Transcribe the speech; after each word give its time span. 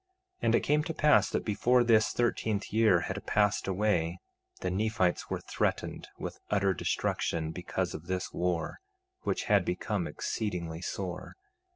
2:13 0.37 0.37
And 0.41 0.55
it 0.55 0.59
came 0.61 0.83
to 0.85 0.93
pass 0.95 1.29
that 1.29 1.45
before 1.45 1.83
this 1.83 2.09
thirteenth 2.11 2.73
year 2.73 3.01
had 3.01 3.23
passed 3.27 3.67
away 3.67 4.19
the 4.61 4.71
Nephites 4.71 5.29
were 5.29 5.39
threatened 5.41 6.07
with 6.17 6.39
utter 6.49 6.73
destruction 6.73 7.51
because 7.51 7.93
of 7.93 8.07
this 8.07 8.33
war, 8.33 8.79
which 9.21 9.43
had 9.43 9.63
become 9.63 10.07
exceedingly 10.07 10.81
sore. 10.81 11.35